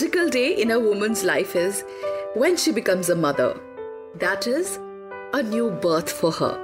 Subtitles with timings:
[0.00, 1.84] Magical day in a woman's life is
[2.34, 3.60] when she becomes a mother.
[4.14, 4.78] That is
[5.34, 6.56] a new birth for her.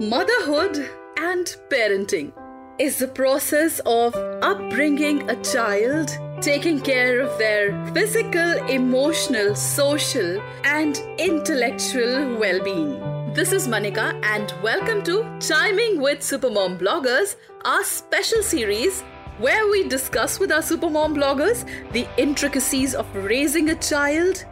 [0.00, 2.32] Motherhood and parenting
[2.80, 6.10] is the process of upbringing a child,
[6.40, 12.98] taking care of their physical, emotional, social, and intellectual well being.
[13.32, 19.04] This is Manika, and welcome to Chiming with Supermom Bloggers, our special series
[19.42, 24.44] where we discuss with our Supermom bloggers the intricacies of raising a child,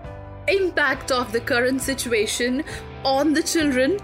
[0.49, 2.65] impact of the current situation
[3.05, 3.99] on the children,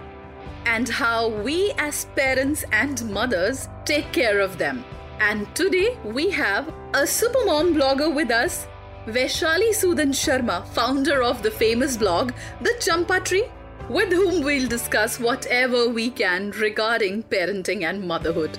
[0.65, 4.85] and how we as parents and mothers take care of them.
[5.19, 8.69] And today we have a supermom blogger with us,
[9.07, 13.49] Vaishali Sudan Sharma, founder of the famous blog The Champa Tree,
[13.89, 18.57] with whom we'll discuss whatever we can regarding parenting and motherhood.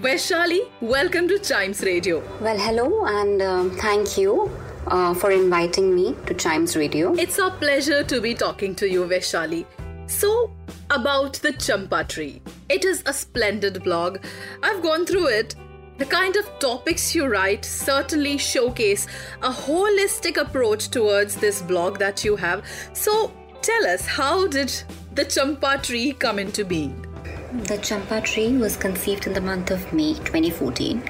[0.00, 2.20] Vaishali, welcome to Chimes Radio.
[2.40, 4.50] Well, hello, and uh, thank you
[4.88, 7.14] uh, for inviting me to Chimes Radio.
[7.14, 9.64] It's our pleasure to be talking to you, Vaishali.
[10.08, 10.50] So,
[10.90, 12.42] about the Champa tree.
[12.68, 14.18] It is a splendid blog.
[14.64, 15.54] I've gone through it.
[15.98, 19.06] The kind of topics you write certainly showcase
[19.42, 22.66] a holistic approach towards this blog that you have.
[22.94, 23.32] So,
[23.62, 24.72] tell us, how did
[25.14, 27.06] the Champa tree come into being?
[27.54, 31.04] The Champa tree was conceived in the month of May 2014,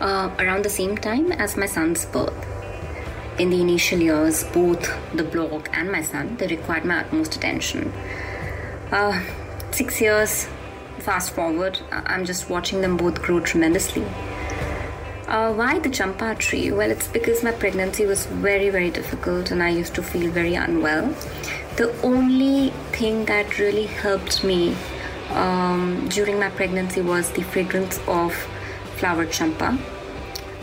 [0.00, 2.46] uh, around the same time as my son's birth.
[3.38, 7.92] In the initial years, both the blog and my son, they required my utmost attention.
[8.90, 9.22] Uh,
[9.70, 10.48] six years
[11.00, 14.06] fast forward, I'm just watching them both grow tremendously.
[15.28, 16.72] Uh, why the champa tree?
[16.72, 20.54] Well, it's because my pregnancy was very, very difficult and I used to feel very
[20.54, 21.14] unwell.
[21.76, 24.74] The only thing that really helped me
[25.34, 28.34] um, during my pregnancy was the fragrance of
[28.96, 29.78] flower champa.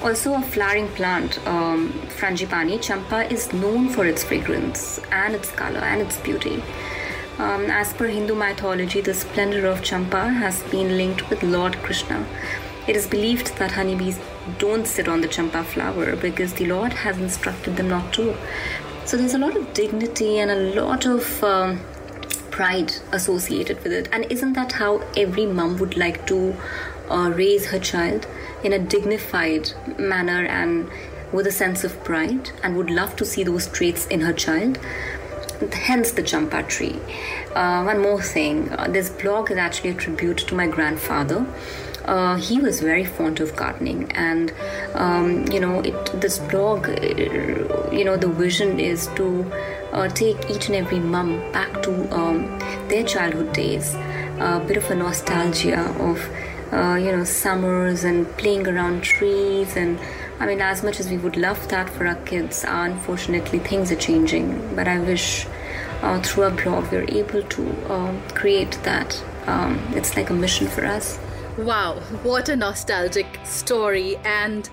[0.01, 5.79] Also, a flowering plant, um, frangipani champa, is known for its fragrance and its color
[5.79, 6.63] and its beauty.
[7.39, 12.25] Um, as per Hindu mythology, the splendor of Champa has been linked with Lord Krishna.
[12.85, 14.19] It is believed that honeybees
[14.57, 18.35] don't sit on the Champa flower because the Lord has instructed them not to.
[19.05, 21.79] So there's a lot of dignity and a lot of um,
[22.59, 24.09] pride associated with it.
[24.11, 26.57] And isn't that how every mom would like to
[27.09, 28.27] uh, raise her child
[28.65, 30.89] in a dignified manner and
[31.31, 34.77] with a sense of pride and would love to see those traits in her child?
[35.73, 36.97] hence the champa tree.
[37.53, 41.45] Uh, one more thing uh, this blog is actually a tribute to my grandfather.
[42.09, 44.51] Uh, he was very fond of gardening, and
[44.95, 46.87] um, you know, it, this blog,
[47.97, 49.27] you know, the vision is to
[49.93, 53.93] uh, take each and every mum back to um, their childhood days,
[54.39, 56.17] a bit of a nostalgia of
[56.73, 59.99] uh, you know summers and playing around trees and
[60.39, 63.97] I mean, as much as we would love that for our kids, unfortunately, things are
[63.97, 64.73] changing.
[64.73, 65.45] But I wish
[66.01, 69.21] uh, through our blog we're able to um, create that.
[69.47, 71.19] Um, it's like a mission for us.
[71.59, 74.67] Wow, what a nostalgic story, and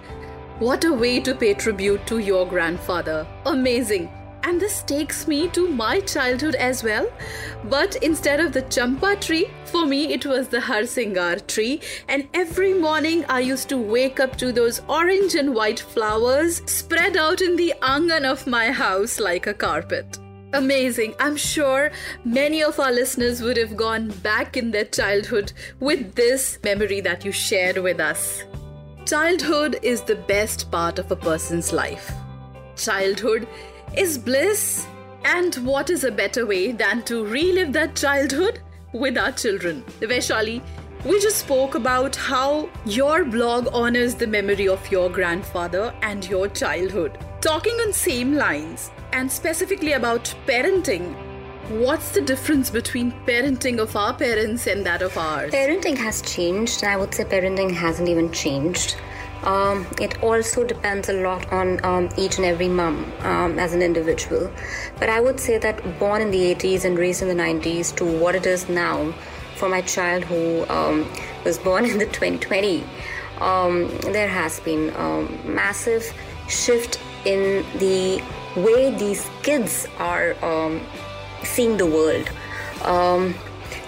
[0.60, 3.26] what a way to pay tribute to your grandfather.
[3.44, 4.08] Amazing.
[4.44, 7.10] And this takes me to my childhood as well.
[7.64, 11.80] But instead of the champa tree, for me it was the harsingar tree.
[12.08, 17.16] And every morning I used to wake up to those orange and white flowers spread
[17.16, 20.20] out in the angan of my house like a carpet.
[20.52, 21.14] Amazing.
[21.18, 21.90] I'm sure
[22.24, 27.24] many of our listeners would have gone back in their childhood with this memory that
[27.24, 28.44] you shared with us.
[29.06, 32.12] Childhood is the best part of a person's life.
[32.76, 33.48] Childhood
[33.96, 34.86] is bliss.
[35.24, 38.60] And what is a better way than to relive that childhood
[38.92, 39.82] with our children.
[40.00, 40.62] Vaishali,
[41.04, 46.46] we just spoke about how your blog honors the memory of your grandfather and your
[46.48, 47.18] childhood.
[47.40, 51.14] Talking on same lines and specifically about parenting,
[51.84, 55.50] what's the difference between parenting of our parents and that of ours?
[55.50, 56.84] Parenting has changed.
[56.84, 58.94] I would say parenting hasn't even changed.
[59.42, 63.80] Um, it also depends a lot on um, each and every mom um, as an
[63.80, 64.52] individual.
[64.98, 68.04] But I would say that born in the 80s and raised in the 90s to
[68.04, 69.12] what it is now
[69.54, 71.10] for my child who um,
[71.46, 72.84] was born in the 2020,
[73.40, 76.12] um, there has been a massive
[76.48, 78.22] shift in the
[78.56, 80.80] way these kids are um,
[81.42, 82.30] seeing the world.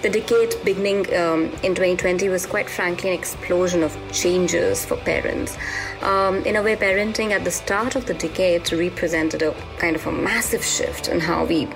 [0.01, 5.57] The decade beginning um, in 2020 was quite frankly an explosion of changes for parents.
[6.01, 10.07] Um, in a way, parenting at the start of the decade represented a kind of
[10.07, 11.67] a massive shift in how we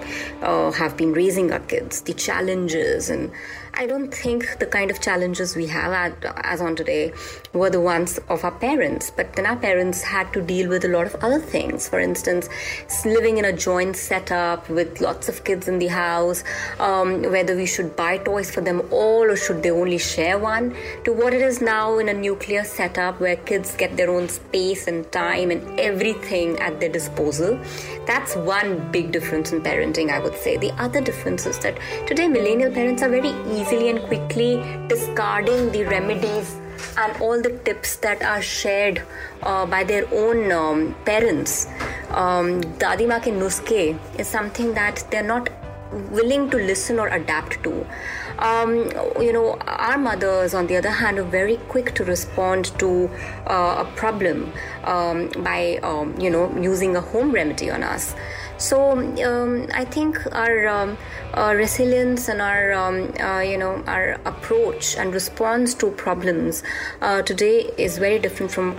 [0.42, 3.30] uh, have been raising our kids, the challenges and
[3.75, 7.12] I don't think the kind of challenges we have at, as on today
[7.54, 10.88] were the ones of our parents, but then our parents had to deal with a
[10.88, 11.90] lot of other things.
[11.90, 12.50] For instance,
[13.04, 16.44] living in a joint setup with lots of kids in the house,
[16.80, 20.75] um, whether we should buy toys for them all or should they only share one,
[21.04, 24.86] to what it is now in a nuclear setup where kids get their own space
[24.86, 27.60] and time and everything at their disposal.
[28.05, 30.57] That's one big difference in parenting, I would say.
[30.57, 31.77] The other difference is that
[32.07, 36.55] today millennial parents are very easily and quickly discarding the remedies
[36.97, 39.03] and all the tips that are shared
[39.41, 41.67] uh, by their own um, parents.
[42.09, 45.50] Um, Dadima ke nuske is something that they're not
[46.11, 47.87] willing to listen or adapt to.
[48.38, 48.90] Um,
[49.20, 53.11] you know, our mothers, on the other hand, are very quick to respond to
[53.46, 54.52] uh, a problem
[54.85, 58.14] um, by, um, you know, using a home remedy on us.
[58.58, 60.99] So um, I think our, um,
[61.35, 66.62] our, resilience and our, um, uh, you know, our approach and response to problems
[67.00, 68.76] uh, today is very different from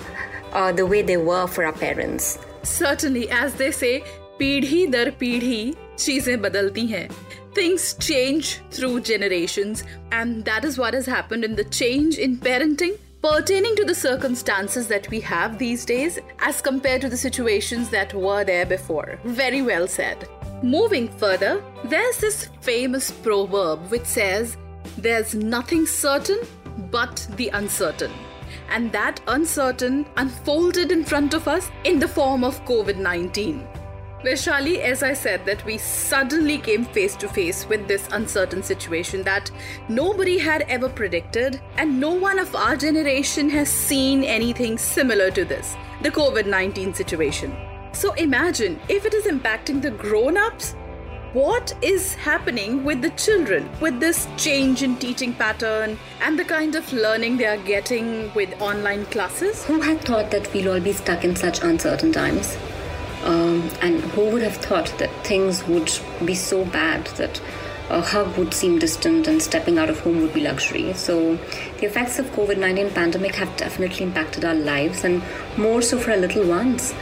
[0.53, 2.39] uh, the way they were for our parents.
[2.63, 4.03] Certainly, as they say,
[4.39, 7.09] पीढ़ी दर पीढ़ी चीजें बदलती हैं
[7.57, 9.79] things change through generations
[10.17, 14.88] and that is what has happened in the change in parenting pertaining to the circumstances
[14.91, 16.19] that we have these days
[16.50, 20.29] as compared to the situations that were there before very well said
[20.77, 21.51] moving further
[21.95, 22.39] there's this
[22.69, 24.57] famous proverb which says
[25.09, 26.39] there's nothing certain
[26.97, 28.11] but the uncertain
[28.69, 33.67] and that uncertain unfolded in front of us in the form of COVID 19.
[34.24, 39.22] Vaishali, as I said, that we suddenly came face to face with this uncertain situation
[39.24, 39.50] that
[39.90, 45.44] nobody had ever predicted, and no one of our generation has seen anything similar to
[45.44, 47.54] this the COVID 19 situation.
[47.92, 50.72] So imagine if it is impacting the grown ups,
[51.34, 56.76] what is happening with the children with this change in teaching pattern and the kind
[56.76, 59.64] of learning they are getting with online classes?
[59.64, 62.56] Who had thought that we'll all be stuck in such uncertain times?
[63.24, 65.90] Um, and who would have thought that things would
[66.24, 67.40] be so bad that
[67.90, 70.92] a hug would seem distant and stepping out of home would be luxury.
[70.94, 71.36] So,
[71.78, 75.22] the effects of COVID 19 pandemic have definitely impacted our lives and
[75.56, 76.94] more so for our little ones.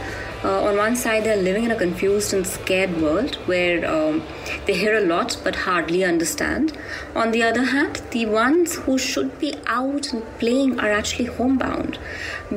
[0.43, 4.21] Uh, on one side, they're living in a confused and scared world where um,
[4.65, 6.77] they hear a lot but hardly understand.
[7.15, 11.97] On the other hand, the ones who should be out and playing are actually homebound,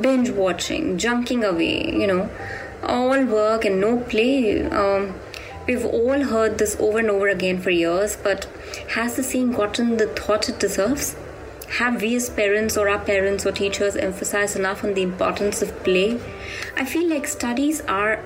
[0.01, 2.29] binge watching, junking away, you know
[2.83, 4.63] all work and no play.
[4.63, 5.15] Um,
[5.67, 8.45] we've all heard this over and over again for years, but
[8.89, 11.15] has the scene gotten the thought it deserves?
[11.79, 15.83] Have we as parents or our parents or teachers emphasized enough on the importance of
[15.83, 16.19] play?
[16.77, 18.23] I feel like studies are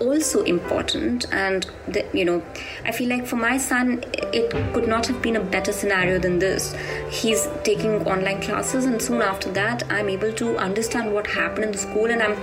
[0.00, 2.42] also important and the, you know
[2.84, 6.38] i feel like for my son it could not have been a better scenario than
[6.38, 6.74] this.
[7.10, 11.72] He's taking online classes and soon after that i'm able to understand what happened in
[11.72, 12.36] the school and i'm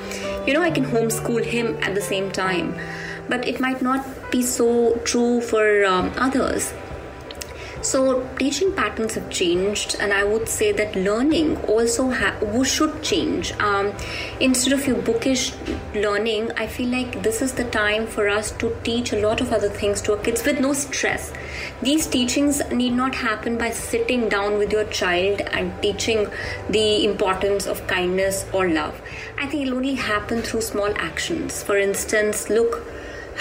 [0.48, 2.76] you know i can homeschool him at the same time.
[3.30, 6.74] But it might not be so true for um, others
[7.82, 13.54] so teaching patterns have changed, and I would say that learning also ha- should change.
[13.60, 13.94] Um,
[14.40, 15.54] instead of your bookish
[15.96, 19.52] learning, I feel like this is the time for us to teach a lot of
[19.52, 21.34] other things to our kids with no stress.
[21.82, 26.28] These teachings need not happen by sitting down with your child and teaching
[26.70, 29.02] the importance of kindness or love.
[29.38, 31.64] I think it'll only happen through small actions.
[31.64, 32.86] For instance, look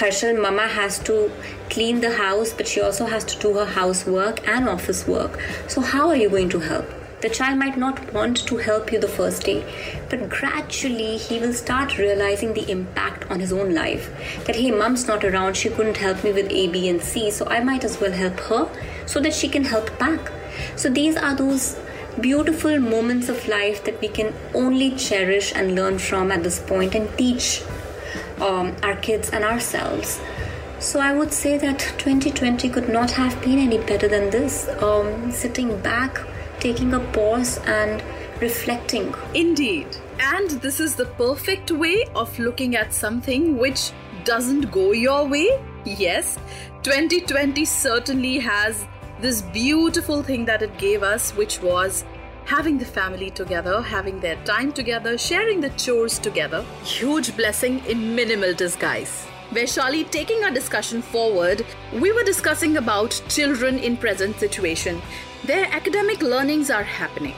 [0.00, 1.30] Harshal mama has to
[1.69, 5.38] clean the house, but she also has to do her housework and office work.
[5.69, 6.87] So, how are you going to help?
[7.21, 9.62] The child might not want to help you the first day,
[10.09, 14.09] but gradually he will start realizing the impact on his own life.
[14.47, 17.47] That hey, mom's not around, she couldn't help me with A, B, and C, so
[17.49, 18.71] I might as well help her
[19.04, 20.33] so that she can help back.
[20.76, 21.78] So these are those
[22.19, 26.95] beautiful moments of life that we can only cherish and learn from at this point
[26.95, 27.62] and teach
[28.41, 30.21] um, our kids and ourselves.
[30.79, 34.69] So I would say that 2020 could not have been any better than this.
[34.83, 36.19] Um, sitting back,
[36.59, 38.03] taking a pause, and
[38.41, 39.15] reflecting.
[39.35, 39.87] Indeed.
[40.19, 43.93] And this is the perfect way of looking at something which
[44.25, 45.49] doesn't go your way.
[45.85, 46.37] Yes,
[46.83, 48.87] 2020 certainly has
[49.21, 52.05] this beautiful thing that it gave us, which was
[52.50, 56.64] having the family together, having their time together, sharing the chores together.
[56.83, 59.25] Huge blessing in minimal disguise.
[59.52, 65.00] Vaishali, taking our discussion forward, we were discussing about children in present situation.
[65.45, 67.37] Their academic learnings are happening.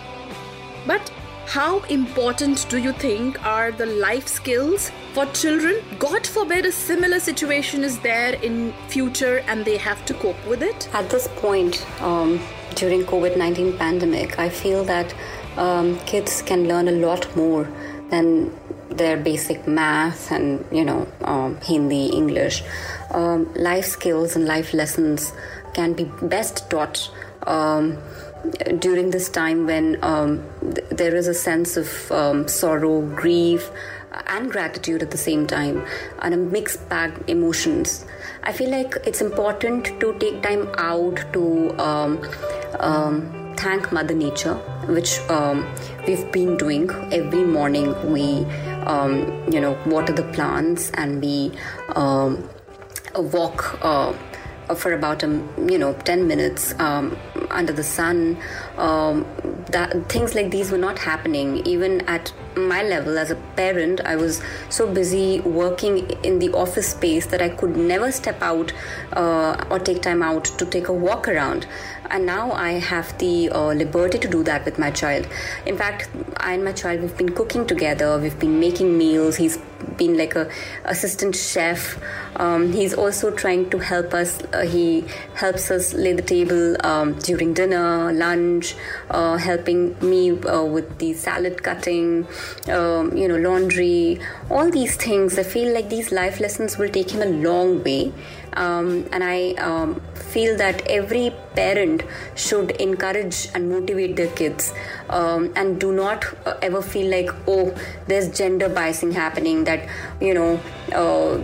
[0.86, 1.12] But
[1.44, 5.84] how important do you think are the life skills for children?
[5.98, 10.62] God forbid a similar situation is there in future and they have to cope with
[10.62, 10.88] it.
[10.94, 12.40] At this point, um,
[12.74, 15.14] during COVID-19 pandemic, I feel that
[15.56, 17.68] um, kids can learn a lot more
[18.10, 18.52] than
[18.90, 22.62] their basic math and you know um, Hindi, English.
[23.10, 25.32] Um, life skills and life lessons
[25.74, 27.10] can be best taught
[27.46, 27.98] um,
[28.78, 33.70] during this time when um, th- there is a sense of um, sorrow, grief,
[34.26, 35.84] and gratitude at the same time,
[36.20, 38.04] and a mixed bag emotions.
[38.42, 42.22] I feel like it's important to take time out to um,
[42.80, 44.54] um, thank Mother Nature,
[44.88, 45.66] which um,
[46.06, 47.94] we've been doing every morning.
[48.12, 48.44] We,
[48.86, 51.52] um, you know, water the plants and we
[51.96, 52.48] um,
[53.16, 53.78] walk.
[53.82, 54.12] Uh,
[54.76, 55.26] for about a
[55.66, 57.14] you know 10 minutes um,
[57.50, 58.38] under the sun
[58.78, 59.26] um,
[59.72, 64.14] that things like these were not happening even at my level as a parent i
[64.14, 68.72] was so busy working in the office space that i could never step out
[69.14, 71.66] uh, or take time out to take a walk around
[72.12, 75.26] and now I have the uh, liberty to do that with my child.
[75.64, 78.18] In fact, I and my child we've been cooking together.
[78.18, 79.36] We've been making meals.
[79.36, 79.56] He's
[79.96, 80.50] been like a
[80.84, 81.98] assistant chef.
[82.36, 84.42] Um, he's also trying to help us.
[84.52, 88.74] Uh, he helps us lay the table um, during dinner, lunch,
[89.10, 92.26] uh, helping me uh, with the salad cutting,
[92.68, 94.20] um, you know, laundry,
[94.50, 95.38] all these things.
[95.38, 98.12] I feel like these life lessons will take him a long way.
[98.54, 102.02] Um, and I um, feel that every parent
[102.34, 104.72] should encourage and motivate their kids
[105.08, 107.74] um, and do not uh, ever feel like oh
[108.06, 109.88] there's gender biasing happening that
[110.20, 110.60] you know
[110.94, 111.38] uh,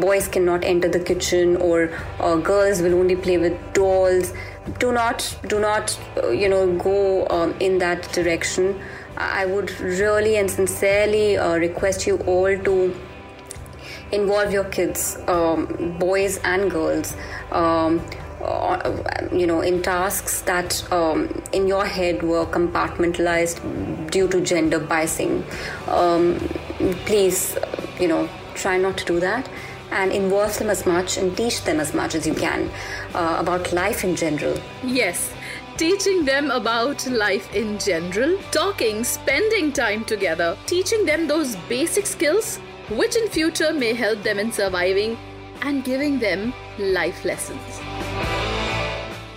[0.00, 4.32] boys cannot enter the kitchen or uh, girls will only play with dolls.
[4.78, 8.80] Do not do not uh, you know go um, in that direction.
[9.16, 12.94] I would really and sincerely uh, request you all to
[14.10, 17.14] involve your kids, um, boys and girls,
[17.50, 18.00] um,
[18.42, 19.00] uh,
[19.32, 25.42] you know, in tasks that um, in your head were compartmentalized due to gender biasing.
[25.88, 26.38] Um,
[27.06, 27.56] please,
[28.00, 29.48] you know, try not to do that
[29.92, 32.70] and involve them as much and teach them as much as you can
[33.14, 34.58] uh, about life in general.
[34.82, 35.32] Yes.
[35.76, 42.58] Teaching them about life in general, talking, spending time together, teaching them those basic skills
[42.90, 45.16] which in future may help them in surviving
[45.62, 47.80] and giving them life lessons.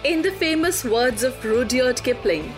[0.04, 2.54] In the famous words of Rudyard Kipling,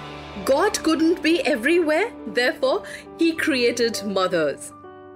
[0.46, 2.84] God couldn't be everywhere, therefore,
[3.18, 4.74] He created mothers.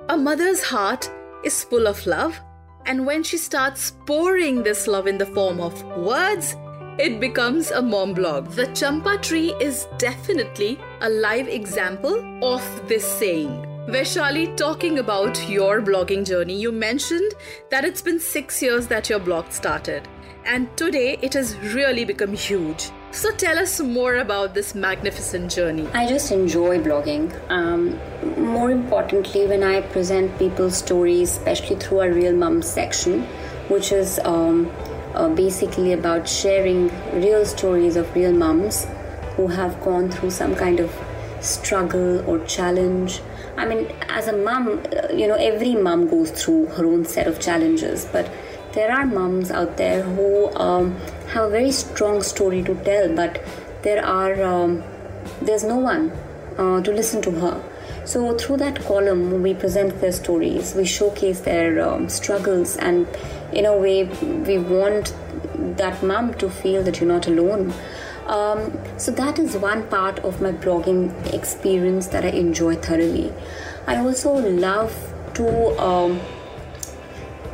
[0.09, 1.09] A mother's heart
[1.43, 2.39] is full of love,
[2.85, 6.55] and when she starts pouring this love in the form of words,
[6.97, 8.49] it becomes a mom blog.
[8.51, 13.65] The champa tree is definitely a live example of this saying.
[13.87, 17.33] Vaishali, talking about your blogging journey, you mentioned
[17.69, 20.07] that it's been six years that your blog started,
[20.45, 22.91] and today it has really become huge.
[23.11, 25.87] So tell us more about this magnificent journey.
[25.93, 27.29] I just enjoy blogging.
[27.49, 27.99] Um,
[28.41, 33.23] more importantly, when I present people's stories, especially through our Real Mum section,
[33.67, 34.71] which is um,
[35.13, 38.87] uh, basically about sharing real stories of real mums
[39.35, 40.95] who have gone through some kind of
[41.41, 43.21] struggle or challenge
[43.57, 47.27] I mean, as a mom, uh, you know, every mum goes through her own set
[47.27, 48.29] of challenges, but
[48.73, 50.95] there are moms out there who um,
[51.29, 53.43] have a very strong story to tell, but
[53.81, 54.83] there are um,
[55.41, 56.11] there's no one
[56.57, 57.63] uh, to listen to her.
[58.05, 63.07] So through that column, we present their stories, we showcase their um, struggles, and
[63.53, 65.13] in a way, we want
[65.77, 67.73] that mom to feel that you're not alone.
[68.25, 73.33] Um, so that is one part of my blogging experience that I enjoy thoroughly.
[73.87, 74.95] I also love
[75.33, 76.19] to um,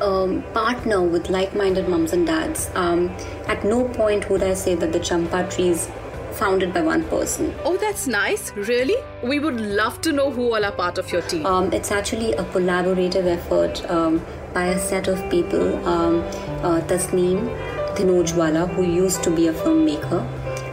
[0.01, 2.69] um, partner with like-minded moms and dads.
[2.75, 3.09] Um,
[3.47, 5.89] at no point would I say that the Champa tree is
[6.33, 7.53] founded by one person.
[7.65, 8.51] Oh, that's nice.
[8.55, 8.95] Really?
[9.23, 11.45] We would love to know who all are part of your team.
[11.45, 14.23] Um, it's actually a collaborative effort um,
[14.53, 15.75] by a set of people.
[15.87, 16.21] Um,
[16.63, 17.49] uh, Tasneem
[17.95, 20.21] Dhinojwala, who used to be a filmmaker,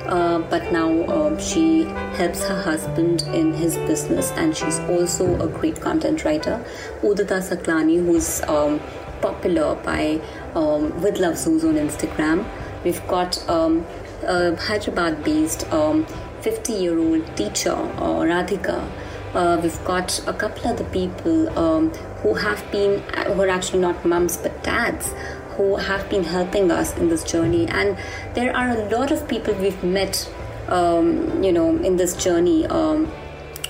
[0.06, 1.84] uh, but now um, she
[2.18, 6.62] helps her husband in his business and she's also a great content writer.
[7.00, 8.80] Udita Saklani, who's um,
[9.24, 10.20] popular by
[10.54, 12.44] um, with Love Zoos on Instagram.
[12.84, 13.86] We've got um,
[14.22, 15.62] a Hyderabad based
[16.42, 18.78] 50 year old teacher, uh, Radhika.
[19.32, 21.88] Uh, we've got a couple other people um,
[22.22, 23.00] who have been,
[23.32, 25.14] who are actually not mums but dads,
[25.56, 27.66] who have been helping us in this journey.
[27.66, 27.96] And
[28.34, 30.30] there are a lot of people we've met,
[30.68, 33.10] um, you know, in this journey um,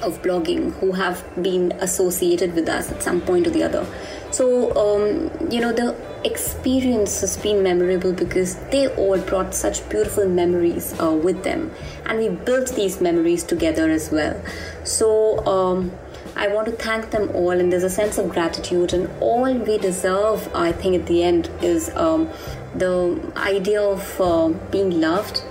[0.03, 3.87] of blogging who have been associated with us at some point or the other.
[4.35, 10.29] So, um, you know, the experience has been memorable because they all brought such beautiful
[10.29, 11.71] memories uh, with them,
[12.05, 14.43] and we built these memories together as well.
[14.83, 15.93] So, um,
[16.35, 19.79] I want to thank them all, and there's a sense of gratitude, and all we
[19.79, 22.29] deserve, I think, at the end is um,
[22.75, 25.45] the idea of uh, being loved.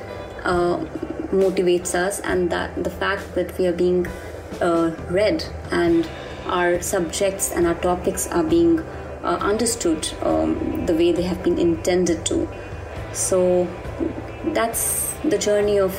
[0.44, 0.86] Uh,
[1.32, 4.06] motivates us and that the fact that we are being
[4.62, 6.08] uh, read and
[6.46, 8.80] our subjects and our topics are being
[9.24, 12.48] uh, understood um, the way they have been intended to.
[13.14, 13.68] So
[14.48, 15.92] that's the journey of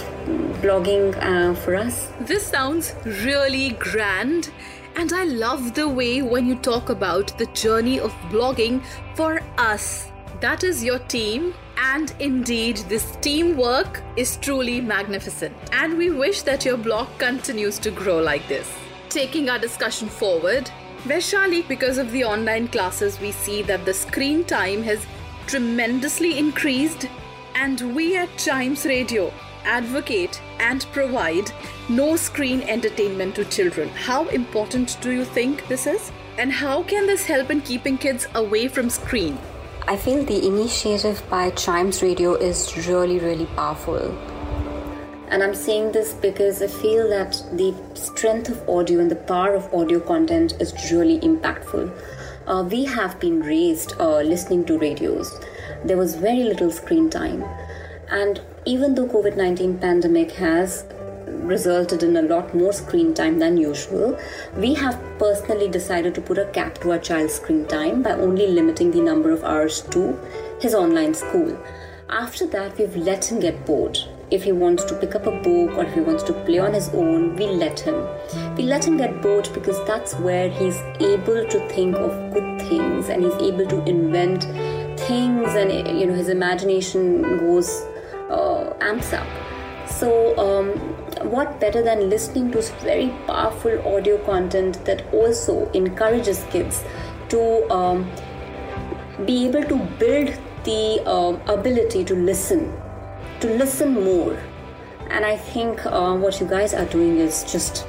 [0.61, 2.09] blogging uh, for us.
[2.21, 4.51] This sounds really grand.
[4.97, 8.83] And I love the way when you talk about the journey of blogging
[9.15, 10.09] for us.
[10.41, 15.57] That is your team, and indeed, this teamwork is truly magnificent.
[15.73, 18.71] And we wish that your blog continues to grow like this
[19.15, 20.69] taking our discussion forward,
[21.05, 25.07] Vaishali, because of the online classes, we see that the screen time has
[25.47, 27.09] tremendously increased,
[27.55, 29.33] and we at Chimes Radio
[29.65, 31.53] advocate and provide
[31.89, 33.89] no screen entertainment to children.
[33.91, 36.11] How important do you think this is?
[36.37, 39.39] And how can this help in keeping kids away from screen?
[39.87, 44.13] I feel the initiative by Chimes Radio is really, really powerful
[45.35, 49.57] and I'm saying this because I feel that the strength of audio and the power
[49.57, 51.91] of audio content is really impactful.
[52.47, 55.37] Uh, we have been raised uh, listening to radios.
[55.85, 57.45] There was very little screen time.
[58.09, 60.85] And even though COVID-19 pandemic has
[61.27, 64.17] resulted in a lot more screen time than usual,
[64.57, 68.47] we have personally decided to put a cap to our child's screen time by only
[68.47, 70.17] limiting the number of hours to
[70.61, 71.59] his online school.
[72.09, 73.99] After that, we've let him get bored
[74.31, 76.73] if he wants to pick up a book or if he wants to play on
[76.73, 78.07] his own, we let him.
[78.57, 83.09] We let him get bored because that's where he's able to think of good things
[83.09, 84.45] and he's able to invent
[85.01, 87.83] things and you know his imagination goes
[88.31, 89.27] uh, amps up.
[89.87, 90.79] So um,
[91.31, 96.83] what better than listening to very powerful audio content that also encourages kids
[97.29, 98.11] to um,
[99.25, 102.73] be able to build the uh, ability to listen
[103.45, 104.39] to listen more.
[105.11, 107.87] And I think uh, what you guys are doing is just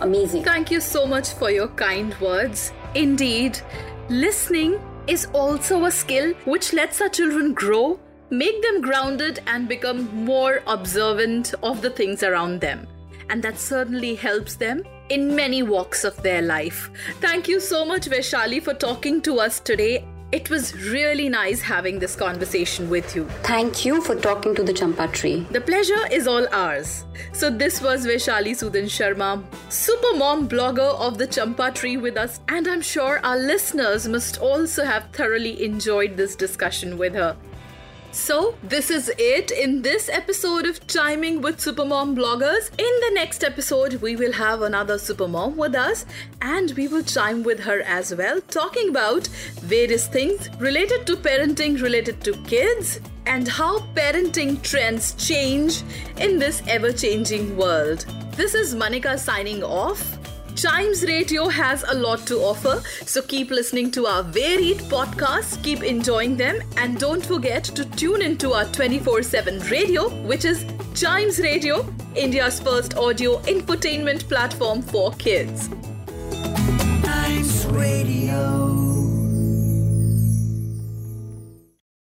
[0.00, 0.42] amazing.
[0.42, 2.72] Thank you so much for your kind words.
[2.94, 3.60] Indeed,
[4.08, 10.24] listening is also a skill which lets our children grow, make them grounded, and become
[10.24, 12.88] more observant of the things around them.
[13.30, 16.90] And that certainly helps them in many walks of their life.
[17.20, 21.98] Thank you so much, Vaishali, for talking to us today it was really nice having
[21.98, 23.26] this conversation with you.
[23.42, 25.46] Thank you for talking to the Champa tree.
[25.52, 27.04] The pleasure is all ours.
[27.32, 32.40] So, this was Vaishali Sudan Sharma, super mom blogger of the Champa tree with us,
[32.48, 37.36] and I'm sure our listeners must also have thoroughly enjoyed this discussion with her.
[38.16, 42.70] So, this is it in this episode of Chiming with Supermom Bloggers.
[42.78, 46.06] In the next episode, we will have another Supermom with us
[46.40, 49.26] and we will chime with her as well, talking about
[49.60, 55.82] various things related to parenting, related to kids, and how parenting trends change
[56.16, 58.06] in this ever changing world.
[58.32, 60.15] This is Manika signing off.
[60.56, 65.82] Chimes Radio has a lot to offer, so keep listening to our varied podcasts, keep
[65.82, 70.64] enjoying them, and don't forget to tune into our 24 7 radio, which is
[70.94, 75.68] Chimes Radio, India's first audio infotainment platform for kids.
[77.04, 78.65] Chimes Radio.